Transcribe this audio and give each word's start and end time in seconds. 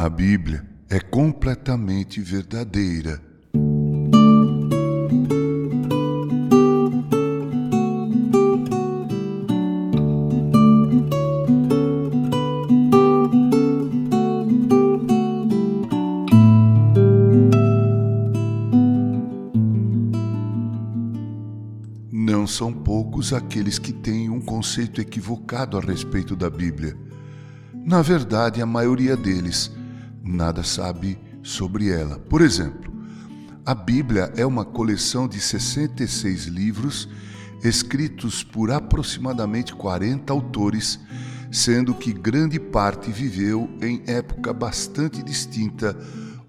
A 0.00 0.08
Bíblia 0.08 0.64
é 0.88 1.00
completamente 1.00 2.20
verdadeira. 2.20 3.20
Não 22.12 22.46
são 22.46 22.72
poucos 22.72 23.32
aqueles 23.32 23.80
que 23.80 23.92
têm 23.92 24.30
um 24.30 24.40
conceito 24.40 25.00
equivocado 25.00 25.76
a 25.76 25.80
respeito 25.80 26.36
da 26.36 26.48
Bíblia. 26.48 26.96
Na 27.84 28.00
verdade, 28.00 28.62
a 28.62 28.66
maioria 28.66 29.16
deles 29.16 29.76
nada 30.28 30.62
sabe 30.62 31.18
sobre 31.42 31.88
ela. 31.88 32.18
Por 32.18 32.42
exemplo, 32.42 32.92
a 33.64 33.74
Bíblia 33.74 34.32
é 34.36 34.44
uma 34.44 34.64
coleção 34.64 35.26
de 35.26 35.40
66 35.40 36.46
livros 36.46 37.08
escritos 37.62 38.42
por 38.44 38.70
aproximadamente 38.70 39.74
40 39.74 40.32
autores, 40.32 41.00
sendo 41.50 41.94
que 41.94 42.12
grande 42.12 42.60
parte 42.60 43.10
viveu 43.10 43.68
em 43.80 44.02
época 44.06 44.52
bastante 44.52 45.22
distinta 45.22 45.96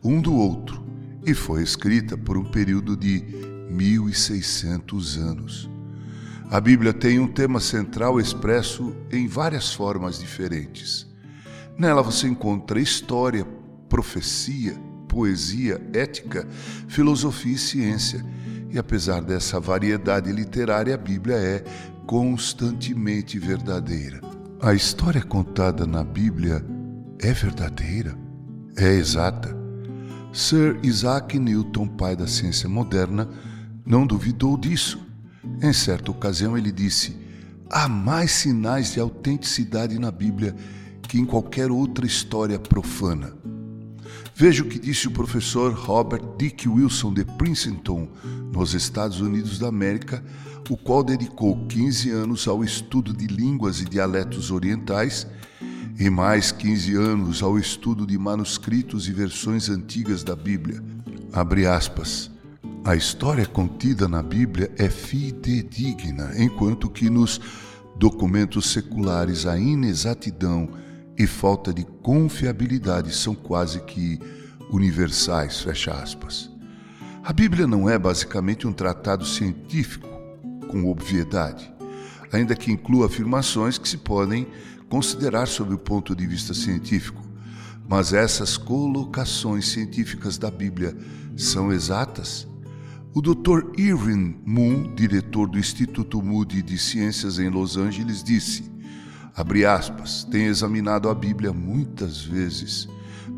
um 0.04 0.22
do 0.22 0.34
outro 0.34 0.84
e 1.26 1.34
foi 1.34 1.64
escrita 1.64 2.18
por 2.18 2.38
um 2.38 2.46
período 2.46 2.96
de 2.96 3.24
1600 3.70 5.18
anos. 5.18 5.70
A 6.52 6.60
Bíblia 6.60 6.94
tem 6.94 7.20
um 7.20 7.28
tema 7.28 7.60
central 7.60 8.20
expresso 8.20 8.96
em 9.12 9.28
várias 9.28 9.74
formas 9.74 10.20
diferentes. 10.20 11.08
Nela 11.78 12.02
você 12.02 12.28
encontra 12.28 12.80
história, 12.80 13.46
profecia, 14.00 14.78
poesia, 15.10 15.82
ética, 15.92 16.48
filosofia 16.88 17.54
e 17.54 17.58
ciência. 17.58 18.26
E 18.72 18.80
apesar 18.80 19.22
dessa 19.22 19.60
variedade 19.60 20.32
literária, 20.32 20.96
a 20.96 20.98
Bíblia 20.98 21.36
é 21.36 21.64
constantemente 22.08 23.38
verdadeira. 23.38 24.22
A 24.62 24.74
história 24.74 25.22
contada 25.22 25.86
na 25.86 26.02
Bíblia 26.02 26.66
é 27.20 27.34
verdadeira? 27.34 28.18
É 28.78 28.88
exata? 28.94 29.54
Sir 30.32 30.80
Isaac 30.82 31.38
Newton, 31.38 31.88
pai 31.88 32.16
da 32.16 32.28
ciência 32.28 32.70
moderna, 32.70 33.28
não 33.86 34.08
duvidou 34.08 34.58
disso. 34.58 34.98
Em 35.62 35.74
certa 35.74 36.10
ocasião 36.10 36.58
ele 36.58 36.72
disse: 36.72 37.18
há 37.70 37.90
mais 37.90 38.32
sinais 38.32 38.94
de 38.94 39.00
autenticidade 39.02 40.00
na 40.00 40.10
Bíblia 40.12 40.56
que 41.02 41.20
em 41.20 41.26
qualquer 41.26 41.70
outra 41.70 42.06
história 42.06 42.58
profana. 42.60 43.39
Veja 44.36 44.64
o 44.64 44.68
que 44.68 44.80
disse 44.80 45.08
o 45.08 45.12
professor 45.12 45.74
Robert 45.74 46.24
Dick 46.38 46.68
Wilson 46.68 47.14
de 47.14 47.26
Princeton, 47.26 48.08
nos 48.54 48.74
Estados 48.74 49.20
Unidos 49.20 49.60
da 49.60 49.68
América, 49.68 50.24
o 50.70 50.78
qual 50.78 51.04
dedicou 51.04 51.66
15 51.68 52.12
anos 52.12 52.48
ao 52.48 52.64
estudo 52.64 53.14
de 53.14 53.28
línguas 53.28 53.82
e 53.82 53.86
dialetos 53.86 54.52
orientais 54.52 55.28
e 56.00 56.10
mais 56.10 56.52
15 56.52 56.96
anos 56.96 57.44
ao 57.44 57.60
estudo 57.60 58.08
de 58.08 58.18
manuscritos 58.18 59.08
e 59.08 59.12
versões 59.12 59.70
antigas 59.70 60.24
da 60.24 60.36
Bíblia. 60.36 60.82
Abre 61.34 61.66
aspas. 61.66 62.32
A 62.86 62.96
história 62.96 63.46
contida 63.46 64.08
na 64.08 64.24
Bíblia 64.24 64.72
é 64.78 64.90
fidedigna, 64.90 66.32
enquanto 66.38 66.90
que 66.90 67.10
nos 67.10 67.42
documentos 67.98 68.72
seculares 68.72 69.46
a 69.46 69.60
inexatidão 69.60 70.70
e 71.20 71.28
falta 71.28 71.74
de 71.74 71.84
confiabilidade 71.84 73.14
são 73.14 73.36
quase 73.36 73.82
que 73.82 74.18
universais, 74.72 75.60
fecha 75.60 75.92
aspas. 75.92 76.50
A 77.22 77.34
Bíblia 77.34 77.68
não 77.68 77.90
é 77.90 78.00
basicamente 78.00 78.66
um 78.66 78.72
tratado 78.72 79.26
científico 79.26 80.08
com 80.70 80.90
obviedade, 80.90 81.70
ainda 82.32 82.56
que 82.56 82.72
inclua 82.72 83.08
afirmações 83.08 83.78
que 83.78 83.90
se 83.90 83.98
podem 83.98 84.48
considerar 84.88 85.46
sob 85.46 85.74
o 85.74 85.78
ponto 85.78 86.16
de 86.16 86.26
vista 86.26 86.54
científico. 86.54 87.22
Mas 87.88 88.14
essas 88.14 88.56
colocações 88.56 89.68
científicas 89.68 90.38
da 90.38 90.50
Bíblia 90.50 90.96
são 91.36 91.72
exatas? 91.74 92.48
O 93.14 93.22
Dr. 93.22 93.78
Irving 93.78 94.38
Moon, 94.46 94.96
diretor 94.96 95.50
do 95.50 95.60
Instituto 95.60 96.22
Moody 96.22 96.62
de 96.62 96.78
Ciências 96.78 97.40
em 97.40 97.50
Los 97.50 97.76
Angeles, 97.76 98.24
disse: 98.24 98.72
abre 99.40 99.66
aspas, 99.66 100.26
tenho 100.26 100.50
examinado 100.50 101.08
a 101.08 101.16
Bíblia 101.16 101.54
muitas 101.54 102.22
vezes, 102.22 102.90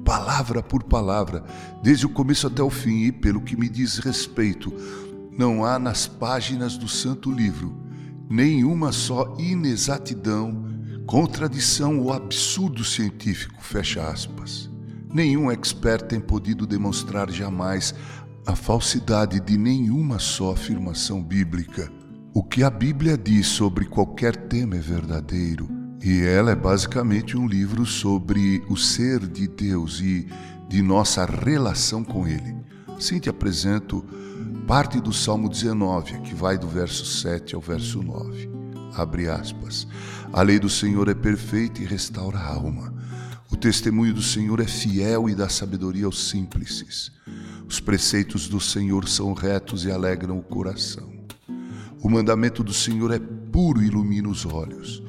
palavra 0.04 0.64
por 0.64 0.84
palavra, 0.84 1.44
desde 1.84 2.08
o 2.08 2.10
começo 2.10 2.48
até 2.48 2.64
o 2.64 2.72
fim, 2.72 3.04
e 3.04 3.12
pelo 3.12 3.42
que 3.42 3.56
me 3.56 3.70
diz 3.70 4.00
respeito, 4.00 4.74
não 5.38 5.64
há 5.64 5.78
nas 5.78 6.08
páginas 6.08 6.76
do 6.76 6.88
Santo 6.88 7.32
Livro 7.32 7.80
nenhuma 8.28 8.92
só 8.92 9.36
inexatidão, 9.38 10.66
contradição 11.06 12.00
ou 12.00 12.12
absurdo 12.12 12.84
científico, 12.84 13.62
fecha 13.62 14.08
aspas. 14.08 14.72
Nenhum 15.14 15.52
expert 15.52 16.08
tem 16.08 16.20
podido 16.20 16.66
demonstrar 16.66 17.30
jamais 17.30 17.94
a 18.48 18.56
falsidade 18.56 19.40
de 19.40 19.58
nenhuma 19.58 20.18
só 20.18 20.54
afirmação 20.54 21.22
bíblica. 21.22 21.92
O 22.34 22.42
que 22.42 22.64
a 22.64 22.70
Bíblia 22.70 23.18
diz 23.18 23.48
sobre 23.48 23.86
qualquer 23.86 24.36
tema 24.48 24.78
é 24.78 24.80
verdadeiro 24.80 25.81
e 26.04 26.22
ela 26.22 26.52
é 26.52 26.56
basicamente 26.56 27.38
um 27.38 27.48
livro 27.48 27.86
sobre 27.86 28.64
o 28.68 28.76
ser 28.76 29.20
de 29.28 29.48
Deus 29.48 30.00
e 30.00 30.28
de 30.68 30.82
nossa 30.82 31.26
relação 31.26 32.04
com 32.04 32.28
Ele. 32.28 32.56
Sim, 33.00 33.20
te 33.20 33.30
apresento 33.30 34.04
parte 34.66 35.00
do 35.00 35.14
Salmo 35.14 35.48
19, 35.48 36.22
que 36.22 36.34
vai 36.34 36.58
do 36.58 36.68
verso 36.68 37.06
7 37.06 37.54
ao 37.54 37.62
verso 37.62 38.02
9. 38.02 38.50
Abre 38.96 39.30
aspas. 39.30 39.88
A 40.34 40.42
lei 40.42 40.60
do 40.60 40.70
Senhor 40.70 41.08
é 41.08 41.14
perfeita 41.14 41.82
e 41.82 41.86
restaura 41.86 42.40
a 42.40 42.54
alma. 42.54 42.94
O 43.52 43.56
testemunho 43.56 44.14
do 44.14 44.24
Senhor 44.24 44.60
é 44.60 44.66
fiel 44.66 45.30
e 45.30 45.36
dá 45.36 45.50
sabedoria 45.50 46.06
aos 46.06 46.30
simples. 46.30 47.12
Os 47.68 47.80
preceitos 47.80 48.48
do 48.48 48.60
Senhor 48.60 49.08
são 49.08 49.34
retos 49.34 49.86
e 49.86 49.92
alegram 49.92 50.40
o 50.40 50.44
coração. 50.44 51.12
O 52.02 52.10
mandamento 52.10 52.64
do 52.64 52.74
Senhor 52.74 53.12
é 53.12 53.20
puro 53.20 53.84
e 53.84 53.88
ilumina 53.88 54.30
os 54.30 54.46
olhos. 54.46 55.04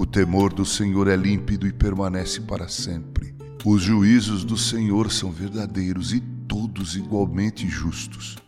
O 0.00 0.06
temor 0.06 0.50
do 0.50 0.64
Senhor 0.64 1.08
é 1.08 1.14
límpido 1.14 1.66
e 1.66 1.72
permanece 1.74 2.40
para 2.40 2.68
sempre. 2.68 3.34
Os 3.62 3.82
juízos 3.82 4.44
do 4.44 4.56
Senhor 4.56 5.12
são 5.12 5.30
verdadeiros 5.30 6.14
e 6.14 6.20
todos 6.48 6.96
igualmente 6.96 7.68
justos. 7.68 8.38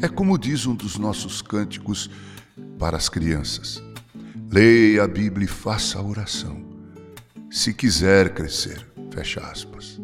É 0.00 0.08
como 0.08 0.38
diz 0.38 0.64
um 0.64 0.74
dos 0.74 0.96
nossos 0.96 1.42
cânticos 1.42 2.08
para 2.78 2.96
as 2.96 3.10
crianças: 3.10 3.82
leia 4.50 5.04
a 5.04 5.06
Bíblia 5.06 5.44
e 5.44 5.48
faça 5.48 5.98
a 5.98 6.02
oração. 6.02 6.64
Se 7.50 7.74
quiser 7.74 8.32
crescer, 8.32 8.90
fecha 9.10 9.40
aspas. 9.40 10.00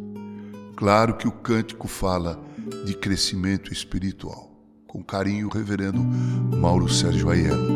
Claro 0.76 1.16
que 1.16 1.26
o 1.26 1.32
cântico 1.32 1.88
fala 1.88 2.38
de 2.84 2.92
crescimento 2.92 3.72
espiritual. 3.72 4.52
Com 4.86 5.02
carinho, 5.02 5.48
Reverendo 5.48 6.04
Mauro 6.54 6.86
Sérgio 6.86 7.30
Aiello. 7.30 7.75